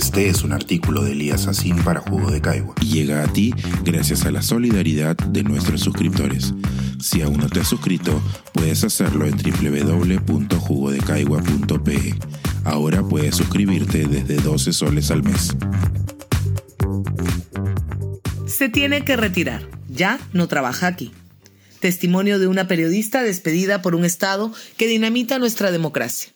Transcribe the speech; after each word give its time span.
Este 0.00 0.28
es 0.30 0.42
un 0.44 0.54
artículo 0.54 1.04
de 1.04 1.12
Elías 1.12 1.46
Asín 1.46 1.76
para 1.84 2.00
Jugo 2.00 2.30
de 2.30 2.40
Caigua 2.40 2.74
y 2.80 2.86
llega 2.86 3.22
a 3.22 3.30
ti 3.30 3.52
gracias 3.84 4.24
a 4.24 4.30
la 4.30 4.40
solidaridad 4.40 5.14
de 5.14 5.42
nuestros 5.42 5.82
suscriptores. 5.82 6.54
Si 6.98 7.20
aún 7.20 7.36
no 7.36 7.50
te 7.50 7.60
has 7.60 7.68
suscrito, 7.68 8.22
puedes 8.54 8.82
hacerlo 8.82 9.26
en 9.26 9.36
www.jugodecaigua.pe. 9.36 12.14
Ahora 12.64 13.02
puedes 13.02 13.36
suscribirte 13.36 14.08
desde 14.08 14.36
12 14.36 14.72
soles 14.72 15.10
al 15.10 15.22
mes. 15.22 15.54
Se 18.46 18.70
tiene 18.70 19.04
que 19.04 19.16
retirar. 19.16 19.68
Ya 19.90 20.18
no 20.32 20.48
trabaja 20.48 20.86
aquí. 20.86 21.12
Testimonio 21.78 22.38
de 22.38 22.46
una 22.46 22.66
periodista 22.66 23.22
despedida 23.22 23.82
por 23.82 23.94
un 23.94 24.06
Estado 24.06 24.50
que 24.78 24.86
dinamita 24.86 25.38
nuestra 25.38 25.70
democracia. 25.70 26.32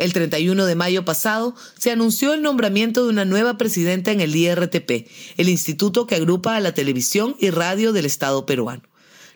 El 0.00 0.14
31 0.14 0.64
de 0.64 0.74
mayo 0.76 1.04
pasado 1.04 1.54
se 1.78 1.90
anunció 1.90 2.32
el 2.32 2.40
nombramiento 2.40 3.04
de 3.04 3.10
una 3.10 3.26
nueva 3.26 3.58
presidenta 3.58 4.10
en 4.12 4.22
el 4.22 4.34
IRTP, 4.34 5.06
el 5.36 5.50
instituto 5.50 6.06
que 6.06 6.14
agrupa 6.14 6.56
a 6.56 6.60
la 6.60 6.72
televisión 6.72 7.36
y 7.38 7.50
radio 7.50 7.92
del 7.92 8.06
Estado 8.06 8.46
peruano. 8.46 8.82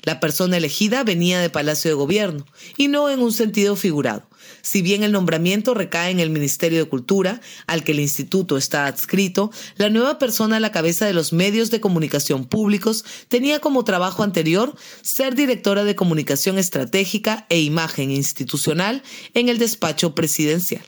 La 0.05 0.21
persona 0.21 0.57
elegida 0.57 1.05
venía 1.05 1.39
de 1.39 1.51
Palacio 1.51 1.91
de 1.91 1.97
Gobierno, 1.97 2.47
y 2.79 2.89
no 2.89 3.11
en 3.11 3.21
un 3.21 3.35
sentido 3.35 3.77
figurado. 3.77 4.27
Si 4.63 4.83
bien 4.83 5.03
el 5.03 5.13
nombramiento 5.13 5.75
recae 5.75 6.11
en 6.11 6.21
el 6.21 6.31
Ministerio 6.31 6.79
de 6.79 6.89
Cultura, 6.89 7.41
al 7.67 7.85
que 7.85 7.93
el 7.93 8.01
instituto 8.01 8.57
está 8.57 8.87
adscrito, 8.87 9.51
la 9.77 9.91
nueva 9.91 10.19
persona 10.19 10.57
a 10.57 10.61
la 10.61 10.73
cabeza 10.73 11.07
de 11.07 11.13
los 11.13 11.33
medios 11.33 11.71
de 11.71 11.81
comunicación 11.81 12.45
públicos 12.45 13.05
tenía 13.29 13.61
como 13.61 13.85
trabajo 13.85 14.23
anterior 14.23 14.77
ser 15.03 15.35
directora 15.35 15.85
de 15.85 15.97
comunicación 15.97 16.59
estratégica 16.59 17.47
e 17.49 17.61
imagen 17.61 18.11
institucional 18.11 19.03
en 19.35 19.49
el 19.49 19.59
despacho 19.59 20.15
presidencial. 20.15 20.85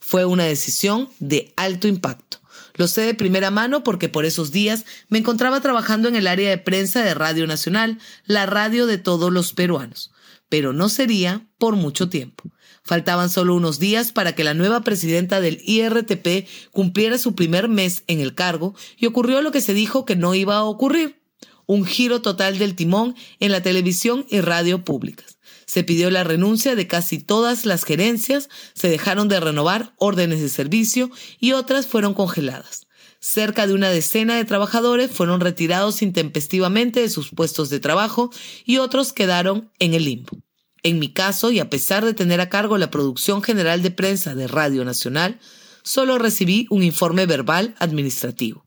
Fue 0.00 0.24
una 0.24 0.44
decisión 0.44 1.08
de 1.20 1.52
alto 1.56 1.88
impacto. 1.88 2.42
Lo 2.74 2.88
sé 2.88 3.02
de 3.02 3.14
primera 3.14 3.50
mano 3.50 3.84
porque 3.84 4.08
por 4.08 4.24
esos 4.24 4.50
días 4.50 4.84
me 5.08 5.18
encontraba 5.18 5.60
trabajando 5.60 6.08
en 6.08 6.16
el 6.16 6.26
área 6.26 6.50
de 6.50 6.58
prensa 6.58 7.02
de 7.02 7.14
Radio 7.14 7.46
Nacional, 7.46 7.98
la 8.26 8.46
radio 8.46 8.86
de 8.86 8.98
todos 8.98 9.32
los 9.32 9.52
peruanos. 9.52 10.10
Pero 10.52 10.74
no 10.74 10.90
sería 10.90 11.46
por 11.56 11.76
mucho 11.76 12.10
tiempo. 12.10 12.52
Faltaban 12.84 13.30
solo 13.30 13.54
unos 13.54 13.78
días 13.78 14.12
para 14.12 14.34
que 14.34 14.44
la 14.44 14.52
nueva 14.52 14.82
presidenta 14.82 15.40
del 15.40 15.62
IRTP 15.64 16.46
cumpliera 16.72 17.16
su 17.16 17.34
primer 17.34 17.68
mes 17.68 18.04
en 18.06 18.20
el 18.20 18.34
cargo 18.34 18.74
y 18.98 19.06
ocurrió 19.06 19.40
lo 19.40 19.50
que 19.50 19.62
se 19.62 19.72
dijo 19.72 20.04
que 20.04 20.14
no 20.14 20.34
iba 20.34 20.56
a 20.56 20.64
ocurrir. 20.64 21.22
Un 21.64 21.86
giro 21.86 22.20
total 22.20 22.58
del 22.58 22.74
timón 22.74 23.16
en 23.40 23.50
la 23.50 23.62
televisión 23.62 24.26
y 24.28 24.42
radio 24.42 24.84
públicas. 24.84 25.38
Se 25.64 25.84
pidió 25.84 26.10
la 26.10 26.22
renuncia 26.22 26.76
de 26.76 26.86
casi 26.86 27.18
todas 27.18 27.64
las 27.64 27.84
gerencias, 27.84 28.50
se 28.74 28.90
dejaron 28.90 29.28
de 29.28 29.40
renovar 29.40 29.94
órdenes 29.96 30.42
de 30.42 30.50
servicio 30.50 31.10
y 31.40 31.52
otras 31.52 31.86
fueron 31.86 32.12
congeladas. 32.12 32.88
Cerca 33.24 33.68
de 33.68 33.72
una 33.72 33.88
decena 33.88 34.34
de 34.34 34.44
trabajadores 34.44 35.08
fueron 35.12 35.40
retirados 35.40 36.02
intempestivamente 36.02 37.02
de 37.02 37.08
sus 37.08 37.30
puestos 37.30 37.70
de 37.70 37.78
trabajo 37.78 38.30
y 38.64 38.78
otros 38.78 39.12
quedaron 39.12 39.70
en 39.78 39.94
el 39.94 40.06
limbo. 40.06 40.42
En 40.82 40.98
mi 40.98 41.12
caso, 41.12 41.52
y 41.52 41.60
a 41.60 41.70
pesar 41.70 42.04
de 42.04 42.14
tener 42.14 42.40
a 42.40 42.48
cargo 42.48 42.78
la 42.78 42.90
producción 42.90 43.40
general 43.40 43.80
de 43.80 43.92
prensa 43.92 44.34
de 44.34 44.48
Radio 44.48 44.84
Nacional, 44.84 45.38
solo 45.84 46.18
recibí 46.18 46.66
un 46.68 46.82
informe 46.82 47.24
verbal 47.26 47.76
administrativo. 47.78 48.66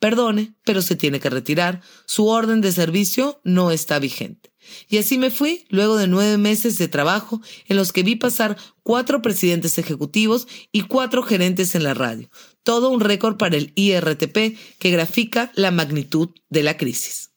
Perdone, 0.00 0.54
pero 0.66 0.82
se 0.82 0.96
tiene 0.96 1.18
que 1.18 1.30
retirar. 1.30 1.80
Su 2.04 2.26
orden 2.26 2.60
de 2.60 2.72
servicio 2.72 3.40
no 3.42 3.70
está 3.70 3.98
vigente. 3.98 4.53
Y 4.88 4.98
así 4.98 5.18
me 5.18 5.30
fui 5.30 5.66
luego 5.68 5.96
de 5.96 6.06
nueve 6.06 6.38
meses 6.38 6.78
de 6.78 6.88
trabajo 6.88 7.40
en 7.68 7.76
los 7.76 7.92
que 7.92 8.02
vi 8.02 8.16
pasar 8.16 8.56
cuatro 8.82 9.22
presidentes 9.22 9.78
ejecutivos 9.78 10.46
y 10.72 10.82
cuatro 10.82 11.22
gerentes 11.22 11.74
en 11.74 11.84
la 11.84 11.94
radio. 11.94 12.28
Todo 12.62 12.90
un 12.90 13.00
récord 13.00 13.36
para 13.36 13.56
el 13.56 13.72
IRTP 13.74 14.58
que 14.78 14.90
grafica 14.90 15.52
la 15.54 15.70
magnitud 15.70 16.30
de 16.50 16.62
la 16.62 16.76
crisis. 16.76 17.30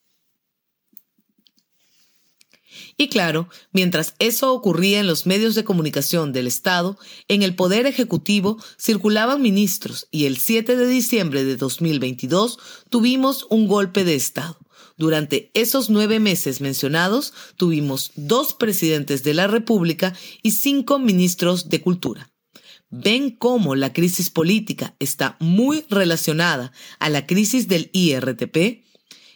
Y 3.00 3.08
claro, 3.08 3.48
mientras 3.70 4.14
eso 4.18 4.52
ocurría 4.52 4.98
en 4.98 5.06
los 5.06 5.24
medios 5.24 5.54
de 5.54 5.62
comunicación 5.62 6.32
del 6.32 6.48
Estado, 6.48 6.98
en 7.28 7.44
el 7.44 7.54
Poder 7.54 7.86
Ejecutivo 7.86 8.60
circulaban 8.76 9.40
ministros 9.40 10.08
y 10.10 10.26
el 10.26 10.36
7 10.36 10.76
de 10.76 10.88
diciembre 10.88 11.44
de 11.44 11.56
2022 11.56 12.58
tuvimos 12.90 13.46
un 13.50 13.68
golpe 13.68 14.02
de 14.02 14.16
Estado. 14.16 14.58
Durante 14.98 15.52
esos 15.54 15.90
nueve 15.90 16.18
meses 16.18 16.60
mencionados, 16.60 17.32
tuvimos 17.56 18.10
dos 18.16 18.52
presidentes 18.52 19.22
de 19.22 19.32
la 19.32 19.46
República 19.46 20.12
y 20.42 20.50
cinco 20.50 20.98
ministros 20.98 21.68
de 21.68 21.80
Cultura. 21.80 22.32
Ven 22.90 23.30
cómo 23.30 23.76
la 23.76 23.92
crisis 23.92 24.28
política 24.28 24.96
está 24.98 25.36
muy 25.38 25.84
relacionada 25.88 26.72
a 26.98 27.10
la 27.10 27.26
crisis 27.26 27.68
del 27.68 27.90
IRTP 27.92 28.84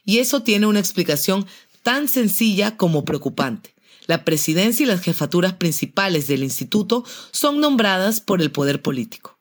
y 0.05 0.19
eso 0.19 0.43
tiene 0.43 0.67
una 0.67 0.81
explicación 0.81 1.47
tan 1.84 2.09
sencilla 2.09 2.77
como 2.77 3.05
preocupante. 3.05 3.77
La 4.06 4.25
presidencia 4.25 4.83
y 4.83 4.87
las 4.87 5.03
jefaturas 5.03 5.55
principales 5.55 6.27
del 6.27 6.43
instituto 6.43 7.05
son 7.31 7.61
nombradas 7.61 8.21
por 8.21 8.43
el 8.43 8.50
poder 8.50 8.83
político. 8.83 9.39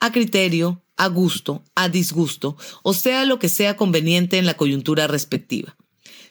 A 0.00 0.10
criterio, 0.10 0.81
a 0.96 1.08
gusto, 1.08 1.64
a 1.74 1.88
disgusto, 1.88 2.56
o 2.82 2.94
sea 2.94 3.24
lo 3.24 3.38
que 3.38 3.48
sea 3.48 3.76
conveniente 3.76 4.38
en 4.38 4.46
la 4.46 4.56
coyuntura 4.56 5.06
respectiva. 5.06 5.76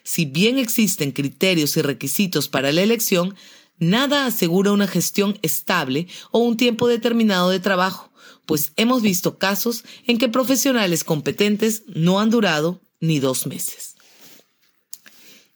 Si 0.04 0.24
bien 0.24 0.58
existen 0.58 1.12
criterios 1.12 1.76
y 1.76 1.82
requisitos 1.82 2.48
para 2.48 2.72
la 2.72 2.82
elección, 2.82 3.34
nada 3.78 4.26
asegura 4.26 4.72
una 4.72 4.86
gestión 4.86 5.38
estable 5.42 6.08
o 6.30 6.40
un 6.40 6.56
tiempo 6.56 6.88
determinado 6.88 7.50
de 7.50 7.60
trabajo, 7.60 8.12
pues 8.46 8.72
hemos 8.76 9.02
visto 9.02 9.38
casos 9.38 9.84
en 10.06 10.18
que 10.18 10.28
profesionales 10.28 11.04
competentes 11.04 11.84
no 11.86 12.20
han 12.20 12.30
durado 12.30 12.80
ni 13.00 13.20
dos 13.20 13.46
meses 13.46 13.91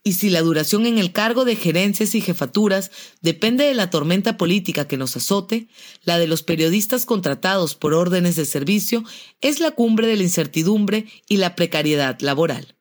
y 0.06 0.12
si 0.12 0.30
la 0.30 0.40
duración 0.40 0.86
en 0.86 0.98
el 0.98 1.10
cargo 1.10 1.44
de 1.44 1.56
gerencias 1.56 2.14
y 2.14 2.20
jefaturas 2.20 2.92
depende 3.22 3.64
de 3.64 3.74
la 3.74 3.90
tormenta 3.90 4.36
política 4.36 4.86
que 4.86 4.96
nos 4.96 5.16
azote, 5.16 5.66
la 6.04 6.16
de 6.16 6.28
los 6.28 6.44
periodistas 6.44 7.04
contratados 7.04 7.74
por 7.74 7.92
órdenes 7.92 8.36
de 8.36 8.44
servicio 8.44 9.02
es 9.40 9.58
la 9.58 9.72
cumbre 9.72 10.06
de 10.06 10.14
la 10.14 10.22
incertidumbre 10.22 11.06
y 11.28 11.38
la 11.38 11.56
precariedad 11.56 12.20
laboral. 12.20 12.76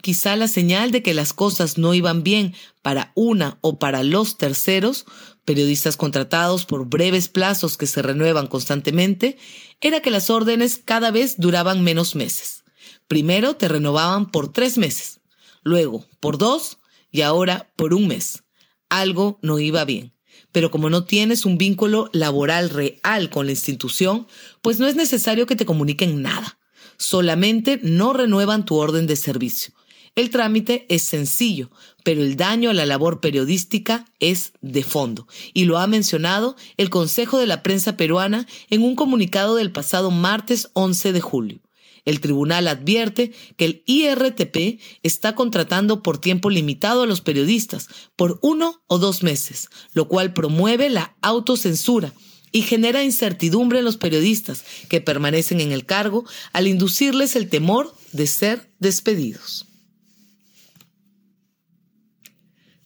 Quizá 0.00 0.36
la 0.36 0.48
señal 0.48 0.90
de 0.90 1.02
que 1.02 1.12
las 1.12 1.34
cosas 1.34 1.76
no 1.76 1.92
iban 1.92 2.22
bien 2.22 2.54
para 2.80 3.12
una 3.14 3.58
o 3.60 3.78
para 3.78 4.02
los 4.02 4.38
terceros, 4.38 5.04
periodistas 5.44 5.98
contratados 5.98 6.64
por 6.64 6.86
breves 6.86 7.28
plazos 7.28 7.76
que 7.76 7.86
se 7.86 8.00
renuevan 8.00 8.46
constantemente, 8.46 9.36
era 9.82 10.00
que 10.00 10.10
las 10.10 10.30
órdenes 10.30 10.80
cada 10.82 11.10
vez 11.10 11.34
duraban 11.36 11.84
menos 11.84 12.14
meses. 12.14 12.64
Primero 13.06 13.54
te 13.54 13.68
renovaban 13.68 14.30
por 14.30 14.50
tres 14.50 14.78
meses 14.78 15.20
luego 15.64 16.06
por 16.20 16.38
dos 16.38 16.78
y 17.10 17.22
ahora 17.22 17.72
por 17.76 17.94
un 17.94 18.06
mes. 18.06 18.44
Algo 18.88 19.38
no 19.42 19.58
iba 19.58 19.84
bien. 19.84 20.12
Pero 20.52 20.70
como 20.70 20.88
no 20.88 21.04
tienes 21.04 21.44
un 21.44 21.58
vínculo 21.58 22.10
laboral 22.12 22.70
real 22.70 23.28
con 23.30 23.46
la 23.46 23.52
institución, 23.52 24.28
pues 24.62 24.78
no 24.78 24.86
es 24.86 24.94
necesario 24.94 25.46
que 25.46 25.56
te 25.56 25.66
comuniquen 25.66 26.22
nada. 26.22 26.58
Solamente 26.96 27.80
no 27.82 28.12
renuevan 28.12 28.64
tu 28.64 28.76
orden 28.76 29.08
de 29.08 29.16
servicio. 29.16 29.74
El 30.16 30.30
trámite 30.30 30.86
es 30.88 31.02
sencillo, 31.02 31.72
pero 32.04 32.22
el 32.22 32.36
daño 32.36 32.70
a 32.70 32.74
la 32.74 32.86
labor 32.86 33.20
periodística 33.20 34.04
es 34.20 34.52
de 34.60 34.84
fondo, 34.84 35.26
y 35.54 35.64
lo 35.64 35.78
ha 35.78 35.88
mencionado 35.88 36.54
el 36.76 36.88
Consejo 36.88 37.38
de 37.38 37.48
la 37.48 37.64
Prensa 37.64 37.96
Peruana 37.96 38.46
en 38.70 38.84
un 38.84 38.94
comunicado 38.94 39.56
del 39.56 39.72
pasado 39.72 40.12
martes 40.12 40.70
11 40.74 41.12
de 41.12 41.20
julio. 41.20 41.63
El 42.04 42.20
tribunal 42.20 42.68
advierte 42.68 43.32
que 43.56 43.64
el 43.64 43.82
IRTP 43.86 44.80
está 45.02 45.34
contratando 45.34 46.02
por 46.02 46.18
tiempo 46.18 46.50
limitado 46.50 47.02
a 47.02 47.06
los 47.06 47.22
periodistas 47.22 47.88
por 48.14 48.38
uno 48.42 48.82
o 48.86 48.98
dos 48.98 49.22
meses, 49.22 49.70
lo 49.92 50.06
cual 50.08 50.34
promueve 50.34 50.90
la 50.90 51.16
autocensura 51.22 52.12
y 52.52 52.62
genera 52.62 53.02
incertidumbre 53.02 53.78
en 53.78 53.84
los 53.84 53.96
periodistas 53.96 54.64
que 54.88 55.00
permanecen 55.00 55.60
en 55.60 55.72
el 55.72 55.86
cargo 55.86 56.24
al 56.52 56.68
inducirles 56.68 57.36
el 57.36 57.48
temor 57.48 57.94
de 58.12 58.26
ser 58.26 58.70
despedidos. 58.78 59.66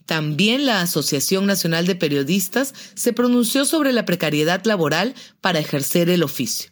También 0.07 0.65
la 0.65 0.81
Asociación 0.81 1.45
Nacional 1.45 1.87
de 1.87 1.97
Periodistas 1.97 2.73
se 2.95 3.13
pronunció 3.13 3.67
sobre 3.67 3.93
la 3.93 4.07
precariedad 4.07 4.65
laboral 4.65 5.15
para 5.43 5.59
ejercer 5.59 6.09
el 6.09 6.23
oficio 6.23 6.71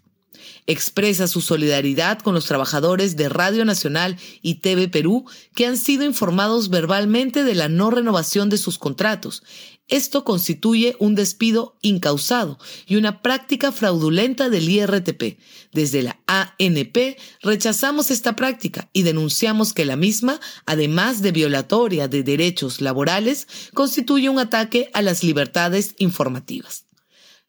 expresa 0.67 1.29
su 1.29 1.41
solidaridad 1.41 2.19
con 2.19 2.35
los 2.35 2.47
trabajadores 2.47 3.17
de 3.17 3.29
Radio 3.29 3.65
Nacional 3.65 4.17
y 4.43 4.57
TV 4.57 4.89
Perú 4.89 5.25
que 5.55 5.67
han 5.67 5.77
sido 5.77 6.05
informados 6.05 6.71
verbalmente 6.71 7.45
de 7.45 7.55
la 7.55 7.69
no 7.69 7.91
renovación 7.91 8.49
de 8.49 8.59
sus 8.59 8.79
contratos. 8.79 9.43
Esto 9.89 10.25
constituye 10.25 10.97
un 10.99 11.15
despido 11.15 11.77
incausado 11.81 12.59
y 12.87 12.97
una 12.97 13.23
práctica 13.23 13.71
fraudulenta 13.71 14.49
del 14.51 14.69
IRTP. 14.69 15.39
Desde 15.73 16.03
la 16.03 16.21
ANP 16.27 17.17
rechazamos 17.41 18.11
esta 18.11 18.35
práctica 18.35 18.91
y 18.93 19.05
denunciamos 19.05 19.73
que 19.73 19.85
la 19.85 19.95
misma, 19.95 20.41
además 20.65 21.23
de 21.23 21.31
violatoria 21.31 22.09
de 22.09 22.25
derechos 22.25 22.81
laborales, 22.81 23.47
constituye 23.75 24.29
un 24.29 24.41
ataque 24.41 24.91
a 24.93 25.03
las 25.03 25.23
libertades 25.23 25.95
informativas. 25.99 26.87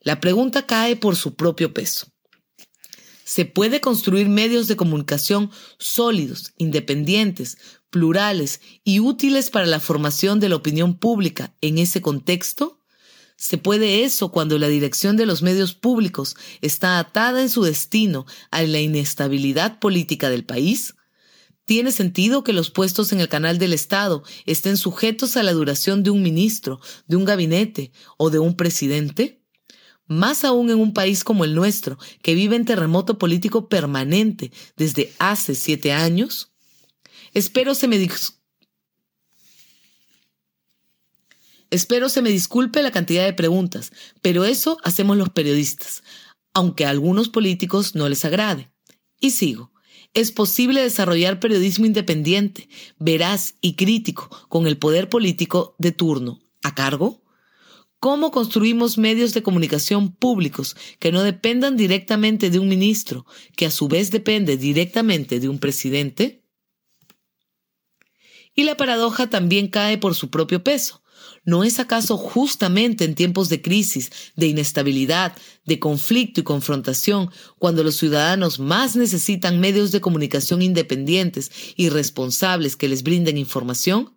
La 0.01 0.19
pregunta 0.19 0.67
cae 0.67 0.95
por 0.95 1.15
su 1.15 1.33
propio 1.33 1.73
peso. 1.73 2.07
Se 3.27 3.44
puede 3.44 3.81
construir 3.81 4.29
medios 4.29 4.69
de 4.69 4.77
comunicación 4.77 5.51
sólidos, 5.79 6.53
independientes, 6.57 7.57
plurales 7.89 8.62
y 8.85 9.01
útiles 9.01 9.50
para 9.50 9.65
la 9.65 9.81
formación 9.81 10.39
de 10.39 10.47
la 10.47 10.56
opinión 10.56 10.97
pública 10.97 11.53
en 11.59 11.77
ese 11.77 12.01
contexto? 12.01 12.79
¿Se 13.35 13.57
puede 13.57 14.06
eso 14.06 14.31
cuando 14.31 14.57
la 14.57 14.69
dirección 14.69 15.18
de 15.18 15.25
los 15.25 15.41
medios 15.41 15.74
públicos 15.74 16.38
está 16.62 17.00
atada 17.00 17.41
en 17.41 17.50
su 17.50 17.63
destino 17.63 18.25
a 18.50 18.63
la 18.63 18.79
inestabilidad 18.79 19.80
política 19.80 20.30
del 20.30 20.45
país? 20.45 20.95
¿Tiene 21.65 21.91
sentido 21.91 22.45
que 22.45 22.53
los 22.53 22.71
puestos 22.71 23.12
en 23.12 23.19
el 23.19 23.27
canal 23.27 23.57
del 23.57 23.73
Estado 23.73 24.23
estén 24.45 24.77
sujetos 24.77 25.35
a 25.35 25.44
la 25.44 25.51
duración 25.51 26.01
de 26.01 26.12
un 26.12 26.23
ministro, 26.23 26.80
de 27.07 27.18
un 27.18 27.25
gabinete 27.25 27.91
o 28.15 28.30
de 28.30 28.39
un 28.39 28.56
presidente? 28.56 29.36
Más 30.07 30.44
aún 30.44 30.69
en 30.69 30.80
un 30.80 30.94
país 30.94 31.24
como 31.24 31.44
el 31.44 31.54
nuestro, 31.54 31.98
que 32.21 32.33
vive 32.33 32.56
en 32.56 32.65
terremoto 32.65 33.18
político 33.18 33.69
permanente 33.69 34.51
desde 34.75 35.13
hace 35.19 35.56
siete 35.56 35.92
años. 35.92 36.51
Espero 37.33 37.75
se 37.75 37.88
me 37.88 37.98
Espero 41.69 42.07
se 42.07 42.21
me 42.21 42.30
disculpe 42.30 42.81
la 42.81 42.92
cantidad 42.92 43.25
de 43.25 43.33
preguntas, 43.33 43.92
pero 44.21 44.45
eso 44.45 44.77
hacemos 44.83 45.18
los 45.18 45.30
periodistas, 45.30 46.01
aunque 46.54 46.86
a 46.86 46.89
algunos 46.89 47.27
políticos 47.27 47.94
no 47.94 48.07
les 48.07 48.24
agrade. 48.24 48.71
Y 49.19 49.31
sigo 49.31 49.71
es 50.13 50.31
posible 50.31 50.81
desarrollar 50.81 51.39
periodismo 51.39 51.86
independiente, 51.86 52.69
veraz 52.98 53.54
y 53.62 53.75
crítico 53.75 54.30
con 54.50 54.65
el 54.65 54.77
poder 54.77 55.09
político 55.09 55.75
de 55.77 55.92
turno 55.92 56.42
a 56.63 56.74
cargo? 56.74 57.21
¿Cómo 58.07 58.31
construimos 58.31 58.98
medios 58.98 59.33
de 59.33 59.44
comunicación 59.44 60.13
públicos 60.13 60.77
que 60.98 61.12
no 61.12 61.24
dependan 61.24 61.75
directamente 61.75 62.50
de 62.50 62.57
un 62.57 62.69
ministro, 62.69 63.25
que 63.57 63.65
a 63.65 63.69
su 63.69 63.89
vez 63.89 64.12
depende 64.12 64.56
directamente 64.56 65.42
de 65.42 65.50
un 65.50 65.59
presidente? 65.59 66.42
Y 68.56 68.63
la 68.63 68.77
paradoja 68.77 69.30
también 69.30 69.68
cae 69.68 69.98
por 69.98 70.15
su 70.15 70.30
propio 70.30 70.63
peso. 70.63 71.04
¿No 71.44 71.65
es 71.65 71.81
acaso 71.81 72.15
justamente 72.15 73.04
en 73.04 73.13
tiempos 73.13 73.50
de 73.50 73.62
crisis, 73.62 74.09
de 74.38 74.48
inestabilidad, 74.48 75.36
de 75.65 75.77
conflicto 75.77 76.39
y 76.39 76.44
confrontación, 76.45 77.30
cuando 77.59 77.83
los 77.83 77.98
ciudadanos 77.98 78.57
más 78.57 78.95
necesitan 78.95 79.59
medios 79.59 79.92
de 79.92 80.00
comunicación 80.00 80.62
independientes 80.62 81.51
y 81.75 81.89
responsables 81.89 82.77
que 82.77 82.88
les 82.88 83.04
brinden 83.04 83.38
información? 83.38 84.16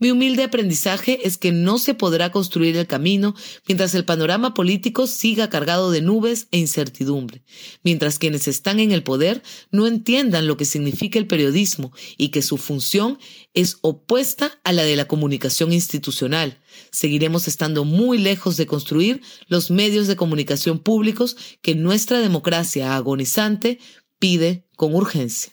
Mi 0.00 0.10
humilde 0.10 0.42
aprendizaje 0.42 1.20
es 1.24 1.38
que 1.38 1.52
no 1.52 1.78
se 1.78 1.94
podrá 1.94 2.32
construir 2.32 2.76
el 2.76 2.88
camino 2.88 3.34
mientras 3.68 3.94
el 3.94 4.04
panorama 4.04 4.52
político 4.52 5.06
siga 5.06 5.48
cargado 5.48 5.92
de 5.92 6.02
nubes 6.02 6.48
e 6.50 6.58
incertidumbre, 6.58 7.44
mientras 7.84 8.18
quienes 8.18 8.48
están 8.48 8.80
en 8.80 8.90
el 8.90 9.04
poder 9.04 9.42
no 9.70 9.86
entiendan 9.86 10.48
lo 10.48 10.56
que 10.56 10.64
significa 10.64 11.20
el 11.20 11.28
periodismo 11.28 11.92
y 12.18 12.30
que 12.30 12.42
su 12.42 12.56
función 12.56 13.18
es 13.54 13.78
opuesta 13.82 14.58
a 14.64 14.72
la 14.72 14.82
de 14.82 14.96
la 14.96 15.06
comunicación 15.06 15.72
institucional. 15.72 16.60
Seguiremos 16.90 17.46
estando 17.46 17.84
muy 17.84 18.18
lejos 18.18 18.56
de 18.56 18.66
construir 18.66 19.22
los 19.46 19.70
medios 19.70 20.08
de 20.08 20.16
comunicación 20.16 20.80
públicos 20.80 21.36
que 21.62 21.76
nuestra 21.76 22.18
democracia 22.18 22.96
agonizante 22.96 23.78
pide 24.18 24.66
con 24.76 24.92
urgencia. 24.96 25.52